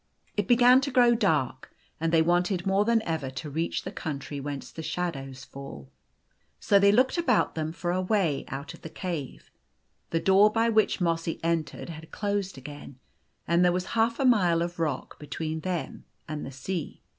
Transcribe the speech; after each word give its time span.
It 0.35 0.47
began 0.47 0.81
to 0.81 0.89
grow 0.89 1.13
dark. 1.13 1.71
And 1.99 2.11
they 2.11 2.23
wanted 2.23 2.65
more 2.65 2.85
than 2.85 3.03
ever 3.03 3.29
to 3.29 3.51
reach 3.51 3.83
the 3.83 3.91
country 3.91 4.39
whence 4.39 4.71
the 4.71 4.81
shadows 4.81 5.45
fall. 5.45 5.91
So 6.59 6.79
they 6.79 6.91
looked 6.91 7.19
about 7.19 7.53
them 7.53 7.71
for 7.71 7.91
a 7.91 8.01
way 8.01 8.45
out 8.47 8.73
of 8.73 8.81
the 8.81 8.89
cave. 8.89 9.51
The 10.09 10.19
door 10.19 10.51
by 10.51 10.69
which 10.69 11.01
Mossy 11.01 11.39
entered 11.43 11.89
had 11.89 12.09
closed 12.09 12.57
again, 12.57 12.97
and 13.47 13.63
there 13.63 13.71
was 13.71 13.89
half 13.93 14.19
a 14.19 14.25
mile 14.25 14.63
of 14.63 14.79
rock 14.79 15.19
between 15.19 15.59
them 15.59 16.05
and 16.27 16.43
the 16.47 16.51
sea. 16.51 17.03